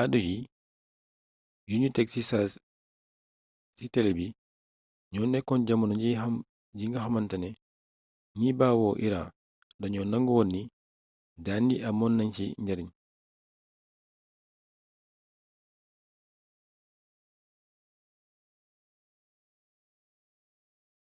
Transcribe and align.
addu 0.00 0.18
yi 0.28 0.36
yuñu 1.70 1.88
teg 1.96 2.06
ci 2.12 2.20
saasi 2.30 2.58
ci 3.76 3.84
tele 3.92 4.10
bi 4.18 4.26
ñoo 5.12 5.26
nekkoon 5.32 5.62
jamono 5.66 5.94
ji 6.78 6.84
nga 6.88 7.00
xamantane 7.04 7.48
ñi 8.40 8.48
bawoo 8.58 8.94
iran 9.06 9.28
dañoo 9.80 10.06
nangu 10.10 10.32
woon 10.36 10.48
ni 10.54 10.62
daan 11.44 11.64
yi 11.70 11.76
amoon 11.88 12.12
nañ 12.18 12.28
ci 12.36 12.46
njariñ 12.62 12.90